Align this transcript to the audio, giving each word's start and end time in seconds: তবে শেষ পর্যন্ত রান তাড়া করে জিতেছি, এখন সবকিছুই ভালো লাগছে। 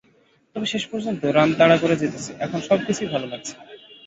তবে 0.55 0.65
শেষ 0.73 0.83
পর্যন্ত 0.91 1.21
রান 1.27 1.49
তাড়া 1.59 1.77
করে 1.83 1.95
জিতেছি, 2.01 2.31
এখন 2.45 2.59
সবকিছুই 2.69 3.11
ভালো 3.13 3.25
লাগছে। 3.31 3.53